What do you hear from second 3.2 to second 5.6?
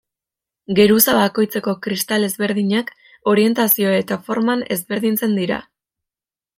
orientazio eta forman ezberdintzen